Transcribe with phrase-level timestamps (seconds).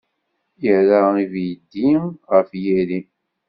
[0.71, 1.89] Irra ibidi
[2.31, 2.99] ɣef yiri.